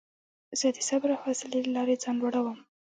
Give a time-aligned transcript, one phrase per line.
[0.59, 2.59] زه د صبر او حوصلې له لارې ځان لوړوم.